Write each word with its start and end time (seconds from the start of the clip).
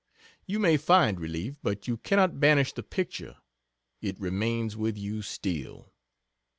You 0.47 0.57
may 0.57 0.77
find 0.77 1.19
relief, 1.19 1.59
but 1.61 1.87
you 1.87 1.95
cannot 1.97 2.39
banish 2.39 2.73
the 2.73 2.81
picture 2.81 3.37
It 4.01 4.19
remains 4.19 4.75
with 4.75 4.97
you 4.97 5.21
still. 5.21 5.93